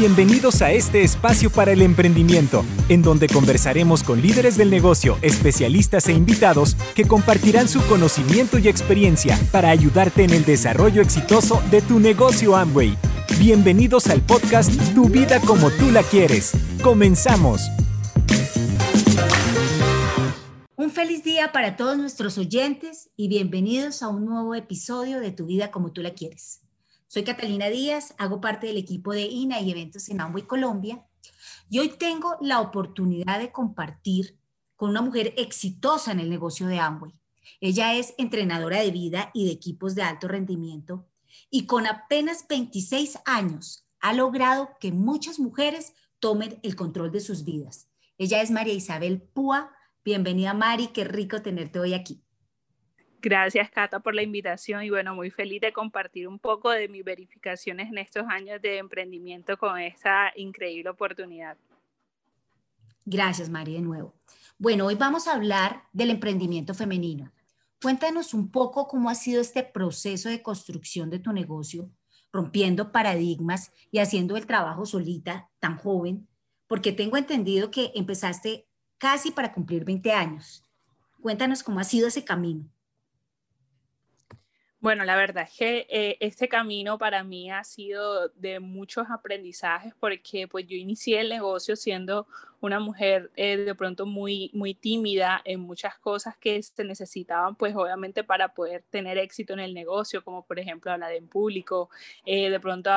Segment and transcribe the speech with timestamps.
[0.00, 6.08] Bienvenidos a este espacio para el emprendimiento, en donde conversaremos con líderes del negocio, especialistas
[6.08, 11.82] e invitados que compartirán su conocimiento y experiencia para ayudarte en el desarrollo exitoso de
[11.82, 12.96] tu negocio Amway.
[13.38, 16.52] Bienvenidos al podcast Tu vida como tú la quieres.
[16.82, 17.60] Comenzamos.
[20.76, 25.44] Un feliz día para todos nuestros oyentes y bienvenidos a un nuevo episodio de Tu
[25.44, 26.62] vida como tú la quieres.
[27.12, 31.04] Soy Catalina Díaz, hago parte del equipo de INA y eventos en Amway Colombia
[31.68, 34.38] y hoy tengo la oportunidad de compartir
[34.76, 37.12] con una mujer exitosa en el negocio de Amway.
[37.60, 41.08] Ella es entrenadora de vida y de equipos de alto rendimiento
[41.50, 47.42] y con apenas 26 años ha logrado que muchas mujeres tomen el control de sus
[47.42, 47.88] vidas.
[48.18, 49.72] Ella es María Isabel Púa.
[50.04, 52.22] Bienvenida Mari, qué rico tenerte hoy aquí.
[53.22, 57.04] Gracias, Cata, por la invitación y bueno, muy feliz de compartir un poco de mis
[57.04, 61.58] verificaciones en estos años de emprendimiento con esta increíble oportunidad.
[63.04, 64.14] Gracias, Mari, de nuevo.
[64.58, 67.30] Bueno, hoy vamos a hablar del emprendimiento femenino.
[67.82, 71.90] Cuéntanos un poco cómo ha sido este proceso de construcción de tu negocio,
[72.32, 76.26] rompiendo paradigmas y haciendo el trabajo solita tan joven,
[76.66, 78.66] porque tengo entendido que empezaste
[78.96, 80.64] casi para cumplir 20 años.
[81.20, 82.70] Cuéntanos cómo ha sido ese camino.
[84.80, 89.92] Bueno, la verdad es que eh, este camino para mí ha sido de muchos aprendizajes
[90.00, 92.26] porque pues yo inicié el negocio siendo
[92.60, 97.74] una mujer eh, de pronto muy, muy tímida en muchas cosas que se necesitaban, pues
[97.74, 101.90] obviamente para poder tener éxito en el negocio, como por ejemplo hablar en público,
[102.26, 102.90] eh, de pronto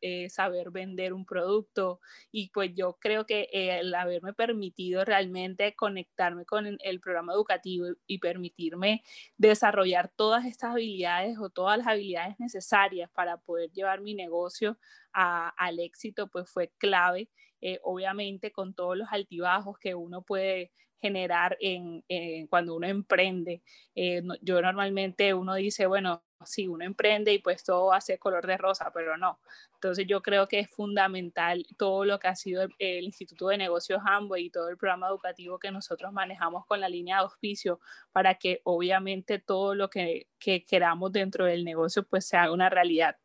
[0.00, 2.00] eh, saber vender un producto.
[2.30, 8.18] Y pues yo creo que el haberme permitido realmente conectarme con el programa educativo y
[8.18, 9.02] permitirme
[9.38, 14.78] desarrollar todas estas habilidades o todas las habilidades necesarias para poder llevar mi negocio
[15.12, 17.30] al éxito, pues fue clave.
[17.62, 22.04] Eh, obviamente con todos los altibajos que uno puede generar en,
[22.48, 23.62] cuando uno emprende.
[23.94, 28.56] Eh, yo normalmente uno dice, bueno, sí, uno emprende y pues todo ser color de
[28.56, 29.38] rosa, pero no.
[29.74, 34.00] Entonces yo creo que es fundamental todo lo que ha sido el, Instituto de Negocios
[34.04, 37.80] Amway y todo el programa educativo que nosotros manejamos con la línea de auspicio
[38.12, 42.68] para que obviamente todo lo que, que queramos dentro del negocio pues se haga una
[42.68, 43.16] realidad.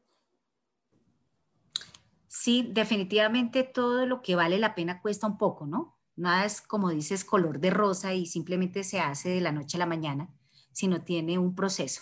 [2.28, 5.98] Sí, definitivamente todo lo que vale la pena cuesta un poco, ¿no?
[6.16, 9.80] Nada es, como dices, color de rosa y simplemente se hace de la noche a
[9.80, 10.30] la mañana,
[10.72, 12.00] sino tiene un proceso.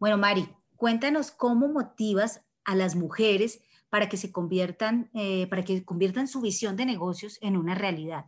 [0.00, 5.84] Bueno, Mari, cuéntanos cómo motivas a las mujeres para que se conviertan, eh, para que
[5.84, 8.24] conviertan su visión de negocios en una realidad.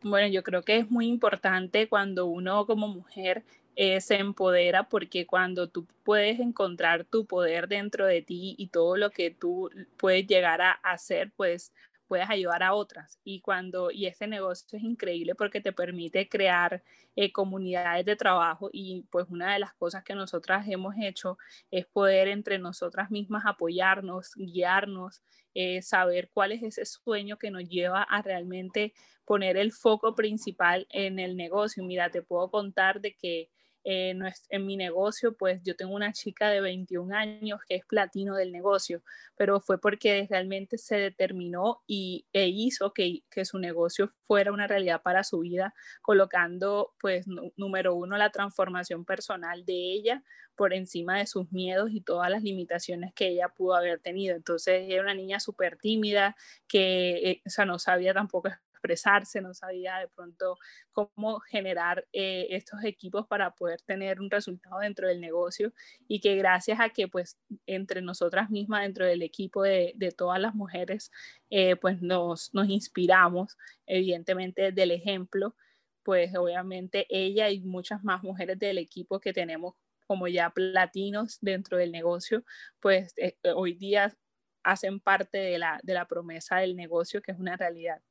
[0.00, 3.42] Bueno, yo creo que es muy importante cuando uno como mujer
[3.74, 8.96] eh, se empodera porque cuando tú puedes encontrar tu poder dentro de ti y todo
[8.96, 11.72] lo que tú puedes llegar a hacer, pues
[12.08, 13.20] puedes ayudar a otras.
[13.22, 16.82] Y cuando, y este negocio es increíble porque te permite crear
[17.14, 21.38] eh, comunidades de trabajo y pues una de las cosas que nosotras hemos hecho
[21.70, 25.22] es poder entre nosotras mismas apoyarnos, guiarnos,
[25.54, 30.86] eh, saber cuál es ese sueño que nos lleva a realmente poner el foco principal
[30.90, 31.84] en el negocio.
[31.84, 33.50] Mira, te puedo contar de que
[33.84, 34.14] eh,
[34.48, 38.52] en mi negocio, pues yo tengo una chica de 21 años que es platino del
[38.52, 39.02] negocio,
[39.36, 44.66] pero fue porque realmente se determinó y, e hizo que, que su negocio fuera una
[44.66, 50.22] realidad para su vida, colocando pues número uno la transformación personal de ella
[50.58, 54.34] por encima de sus miedos y todas las limitaciones que ella pudo haber tenido.
[54.34, 56.36] Entonces, era una niña súper tímida
[56.66, 60.56] que, eh, o sea, no sabía tampoco expresarse, no sabía de pronto
[60.92, 65.72] cómo generar eh, estos equipos para poder tener un resultado dentro del negocio
[66.06, 70.54] y que gracias a que pues entre nosotras mismas, dentro del equipo de, todas las
[70.54, 71.10] mujeres,
[71.50, 73.56] eh, pues nos, nos inspiramos
[73.86, 75.54] evidentemente del ejemplo,
[76.02, 79.74] pues obviamente ella y muchas más mujeres del equipo que tenemos
[80.06, 82.44] como ya platinos dentro del negocio,
[82.80, 84.16] pues eh, hoy día
[84.62, 88.02] hacen parte de la, de la promesa del negocio que es una realidad.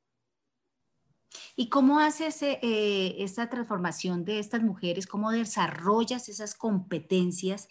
[1.56, 2.58] ¿Y cómo haces eh,
[3.18, 5.06] esta transformación de estas mujeres?
[5.06, 7.68] ¿Cómo desarrollas esas competencias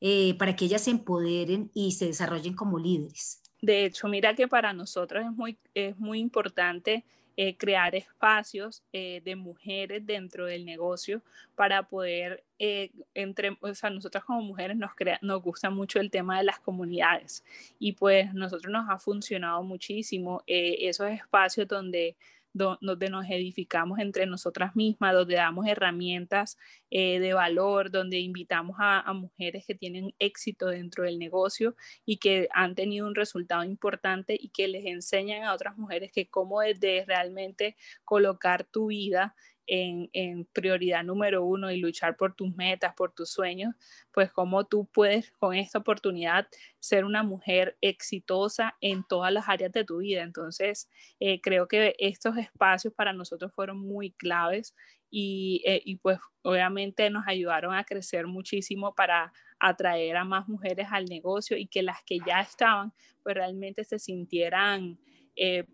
[0.00, 3.42] eh, para que ellas se empoderen y se desarrollen como líderes?
[3.60, 7.04] De hecho, mira que para nosotros es muy, es muy importante
[7.36, 11.20] eh, crear espacios de mujeres dentro del negocio
[11.56, 16.38] para poder, entre, o sea, nosotras como mujeres nos, crea, nos gusta mucho el tema
[16.38, 17.42] de las comunidades
[17.80, 22.16] y pues nosotros nos ha funcionado muchísimo esos espacios donde
[22.54, 26.56] donde nos edificamos entre nosotras mismas, donde damos herramientas
[26.90, 31.74] eh, de valor, donde invitamos a, mujeres que tienen éxito dentro del negocio
[32.06, 36.28] y que han tenido un resultado importante y que les enseñan a otras mujeres que
[36.28, 39.34] cómo es de realmente colocar tu vida
[39.66, 43.74] en, prioridad número uno y luchar por tus metas, por tus sueños,
[44.12, 46.46] pues cómo tú puedes con esta oportunidad
[46.78, 50.22] ser una mujer exitosa en todas las áreas de tu vida.
[50.22, 50.88] Entonces,
[51.20, 54.74] eh, creo que estos espacios para nosotros fueron muy claves
[55.10, 60.88] y, eh, y, pues obviamente nos ayudaron a crecer muchísimo para atraer a más mujeres
[60.90, 64.98] al negocio y que las que ya estaban, pues realmente se sintieran...
[65.36, 65.64] Eh,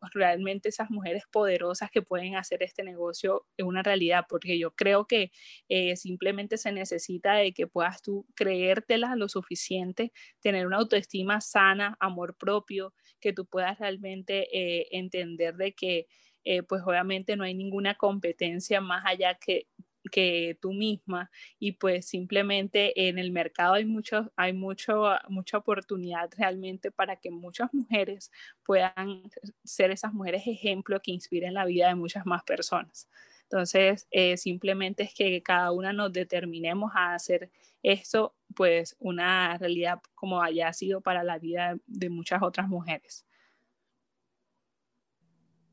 [0.14, 5.06] realmente esas mujeres poderosas que pueden hacer este negocio en una realidad, porque yo creo
[5.06, 5.30] que
[5.68, 11.96] eh, simplemente se necesita de que puedas tú creértela lo suficiente, tener una autoestima sana,
[12.00, 16.06] amor propio, que tú puedas realmente eh, entender de que
[16.44, 19.66] eh, pues obviamente no hay ninguna competencia más allá que
[20.10, 26.30] que tú misma y pues simplemente en el mercado hay mucho, hay mucho, mucha oportunidad
[26.36, 28.30] realmente para que muchas mujeres
[28.64, 29.22] puedan
[29.64, 33.08] ser esas mujeres ejemplo que inspiren la vida de muchas más personas.
[33.44, 37.50] Entonces, eh, simplemente es que cada una nos determinemos a hacer
[37.82, 43.24] esto, pues una realidad como haya sido para la vida de muchas otras mujeres.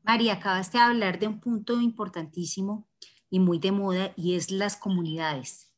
[0.02, 2.85] María, acabaste de hablar de un punto importantísimo
[3.30, 5.72] y muy de moda y es las comunidades.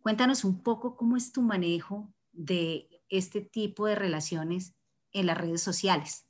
[0.00, 4.74] Cuéntanos un poco cómo es tu manejo de este tipo de relaciones
[5.12, 6.26] en las redes sociales.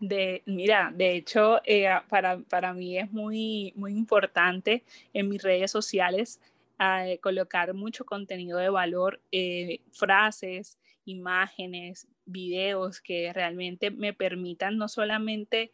[0.00, 5.70] De, mira, de hecho, eh, para, para, mí es muy, muy importante en mis redes
[5.70, 6.40] sociales
[6.78, 14.88] eh, colocar mucho contenido de valor, eh, frases, imágenes, videos que realmente me permitan no
[14.88, 15.70] solamente,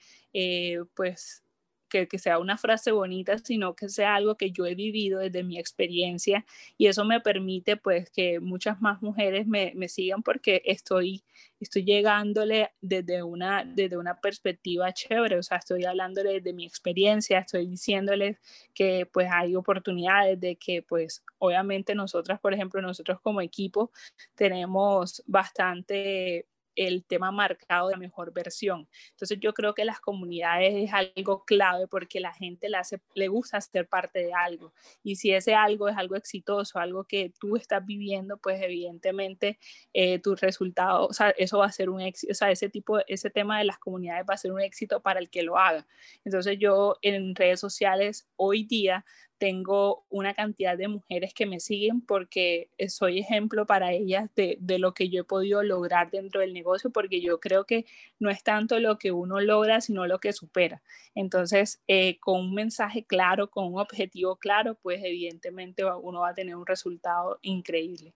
[0.95, 1.43] pues,
[1.91, 5.59] que, sea una frase bonita, sino que sea algo que yo he vivido desde mi
[5.59, 6.47] experiencia
[6.79, 11.23] y eso me permite pues que muchas más mujeres me, sigan porque estoy,
[11.61, 17.41] estoy llegándole desde una, desde una perspectiva chévere, o sea, estoy hablándole de mi experiencia,
[17.41, 18.39] estoy diciéndoles
[18.73, 23.91] que pues hay oportunidades de que pues obviamente nosotras, por ejemplo, nosotros como equipo
[24.35, 26.47] tenemos bastante
[26.77, 28.89] el tema marcado de la mejor versión.
[29.11, 33.29] Entonces yo creo que las comunidades es algo clave porque la gente le, hace, le
[33.29, 34.73] gusta ser parte de algo.
[35.03, 39.59] Y si ese algo es algo exitoso, algo que tú estás viviendo, pues evidentemente
[39.93, 42.99] eh, tu resultado, o sea, eso va a ser un éxito, o sea, ese tipo,
[43.07, 45.87] ese tema de las comunidades va a ser un éxito para el que lo haga.
[46.25, 49.05] Entonces yo en redes sociales hoy día
[49.41, 54.93] tengo una cantidad de mujeres que me siguen porque soy ejemplo para ellas de, lo
[54.93, 57.87] que yo he podido lograr dentro del negocio, porque yo creo que
[58.19, 60.83] no es tanto lo que uno logra, sino lo que supera.
[61.15, 66.35] Entonces, eh, con un mensaje claro, con un objetivo claro, pues evidentemente uno va a
[66.35, 68.15] tener un resultado increíble.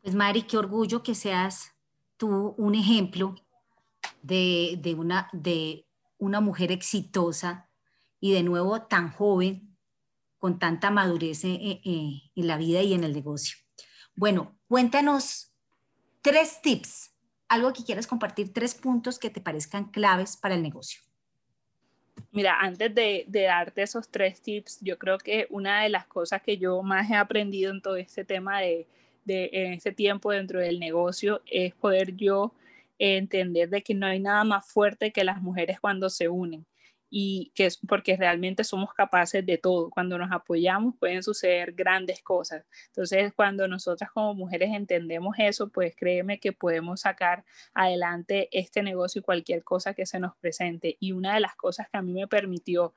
[0.00, 1.74] Pues Mari, qué orgullo que seas
[2.16, 3.34] tú un ejemplo
[4.22, 5.86] de, una, de
[6.18, 7.68] una mujer exitosa
[8.20, 9.71] y de nuevo tan joven
[10.42, 13.58] con tanta madurez en, la vida y en el negocio.
[14.16, 15.54] Bueno, cuéntanos
[16.20, 17.14] tres tips,
[17.46, 21.00] algo que quieras compartir, tres puntos que te parezcan claves para el negocio.
[22.32, 26.58] Mira, antes de, darte esos tres tips, yo creo que una de las cosas que
[26.58, 28.88] yo más he aprendido en todo este tema de,
[29.24, 32.52] de en este tiempo dentro del negocio es poder yo
[32.98, 36.66] entender de que no hay nada más fuerte que las mujeres cuando se unen
[37.14, 39.90] y que es porque realmente somos capaces de todo.
[39.90, 42.64] Cuando nos apoyamos pueden suceder grandes cosas.
[42.86, 49.20] Entonces, cuando nosotras como mujeres entendemos eso, pues créeme que podemos sacar adelante este negocio
[49.20, 50.96] y cualquier cosa que se nos presente.
[51.00, 52.94] Y una de las cosas que a mí me permitió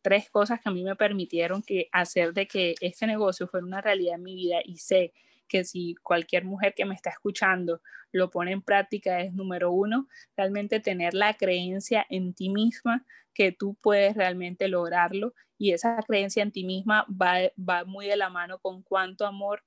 [0.00, 3.82] tres cosas que a mí me permitieron que hacer de que este negocio fuera una
[3.82, 5.12] realidad en mi vida y sé
[5.48, 7.80] que si cualquier mujer que me está escuchando
[8.12, 13.52] lo pone en práctica es número uno, realmente tener la creencia en ti misma que
[13.52, 18.30] tú puedes realmente lograrlo y esa creencia en ti misma va, va muy de la
[18.30, 19.62] mano con cuánto amor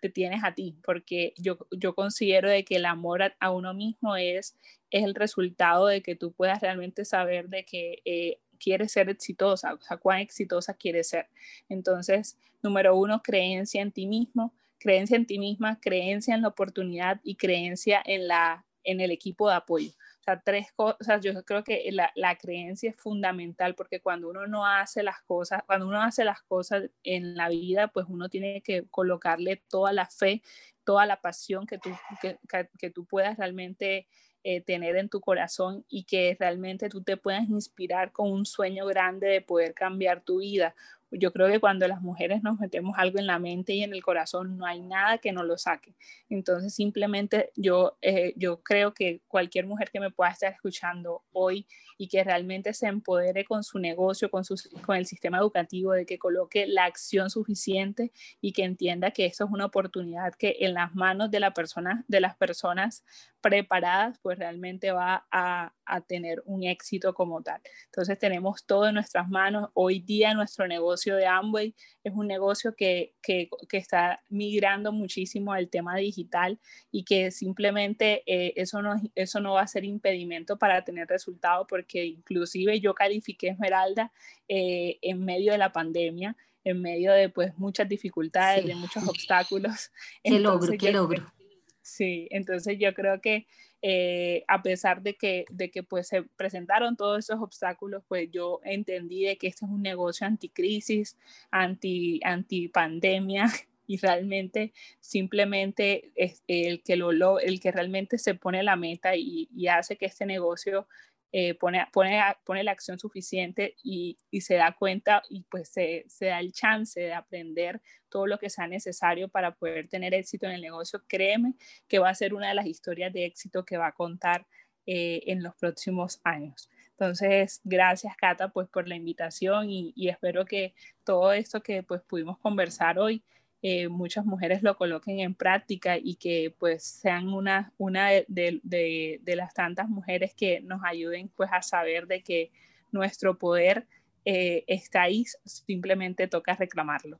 [0.00, 4.16] te tienes a ti, porque yo, yo considero de que el amor a, uno mismo
[4.16, 4.56] es,
[4.90, 9.74] es el resultado de que tú puedas realmente saber de que eh, quieres ser exitosa,
[9.74, 11.28] o sea, cuán exitosa quieres ser.
[11.68, 17.20] Entonces, número uno, creencia en ti mismo creencia en ti misma, creencia en la oportunidad
[17.22, 19.90] y creencia en, la, en el equipo de apoyo.
[19.90, 24.46] O sea, tres cosas, yo creo que la, la, creencia es fundamental porque cuando uno
[24.46, 28.60] no hace las cosas, cuando uno hace las cosas en la vida, pues uno tiene
[28.62, 30.42] que colocarle toda la fe,
[30.84, 32.38] toda la pasión que tú, que,
[32.78, 34.06] que, tú puedas realmente
[34.44, 38.86] eh, tener en tu corazón y que realmente tú te puedas inspirar con un sueño
[38.86, 40.74] grande de poder cambiar tu vida
[41.10, 44.02] yo creo que cuando las mujeres nos metemos algo en la mente y en el
[44.02, 45.94] corazón, no hay nada que nos lo saque.
[46.28, 51.66] Entonces, simplemente yo, eh, yo creo que cualquier mujer que me pueda estar escuchando hoy
[51.96, 56.06] y que realmente se empodere con su negocio, con, su, con el sistema educativo, de
[56.06, 60.74] que coloque la acción suficiente y que entienda que esto es una oportunidad que en
[60.74, 63.04] las manos de, la persona, de las personas
[63.40, 67.60] preparadas, pues realmente va a, a tener un éxito como tal.
[67.86, 69.70] Entonces tenemos todo en nuestras manos.
[69.74, 75.52] Hoy día nuestro negocio de Amway es un negocio que, que, que está migrando muchísimo
[75.52, 76.58] al tema digital
[76.90, 81.66] y que simplemente eh, eso, no, eso no va a ser impedimento para tener resultados
[81.68, 84.12] porque inclusive yo califiqué Esmeralda
[84.48, 89.90] eh, en medio de la pandemia en medio de pues muchas dificultades, de muchos obstáculos.
[90.22, 91.32] Qué logro, qué logro.
[91.80, 93.46] Sí, entonces yo creo que
[93.82, 98.60] eh, a pesar de que, de que pues se presentaron todos esos obstáculos, pues yo
[98.64, 101.16] entendí que este es un negocio anticrisis,
[101.50, 103.46] anti, anti pandemia
[103.86, 109.68] y realmente simplemente es el que, lo, el que realmente se pone la meta y
[109.68, 110.86] hace que este negocio
[111.32, 116.04] eh, pone, pone, pone, la acción suficiente y, y, se da cuenta y pues se,
[116.08, 120.46] se, da el chance de aprender todo lo que sea necesario para poder tener éxito
[120.46, 121.54] en el negocio, créeme
[121.86, 124.46] que va a ser una de las historias de éxito que va a contar
[124.86, 126.70] eh, en los próximos años.
[126.92, 132.00] Entonces, gracias Cata pues por la invitación y, y espero que todo esto que pues
[132.00, 133.22] pudimos conversar hoy
[133.60, 139.20] eh, muchas mujeres lo coloquen en práctica y que pues sean una, una de, de,
[139.20, 142.52] de, las tantas mujeres que nos ayuden pues a saber de que
[142.92, 143.88] nuestro poder
[144.24, 147.18] eh, está ahí, simplemente toca reclamarlo.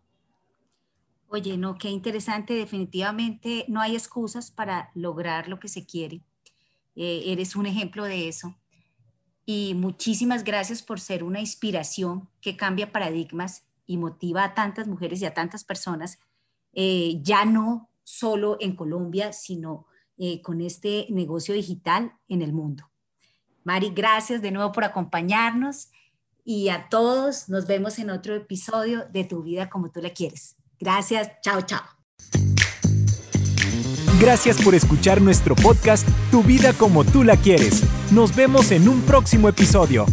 [1.26, 6.20] Oye, no, qué interesante, definitivamente no hay excusas para lograr lo que se quiere.
[6.94, 8.56] Eh, eres un ejemplo de eso.
[9.44, 15.20] Y muchísimas gracias por ser una inspiración que cambia paradigmas y motiva a tantas mujeres
[15.20, 16.18] y a tantas personas
[16.80, 22.88] eh, ya no solo en Colombia, sino eh, con este negocio digital en el mundo.
[23.64, 25.88] Mari, gracias de nuevo por acompañarnos
[26.44, 30.54] y a todos nos vemos en otro episodio de Tu vida como tú la quieres.
[30.78, 31.82] Gracias, chao, chao.
[34.20, 37.82] Gracias por escuchar nuestro podcast Tu vida como tú la quieres.
[38.12, 40.06] Nos vemos en un próximo episodio.